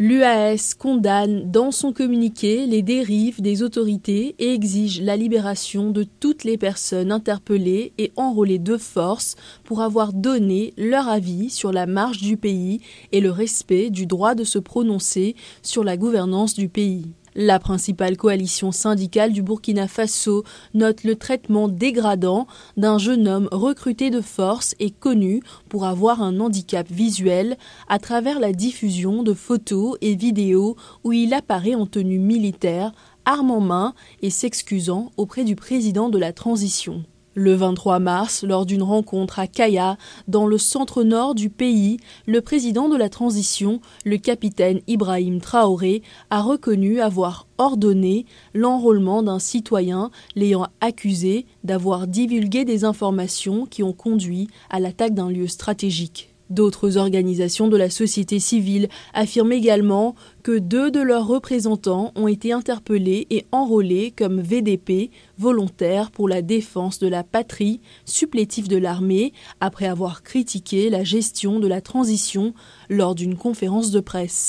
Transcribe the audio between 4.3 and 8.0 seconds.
et exige la libération de toutes les personnes interpellées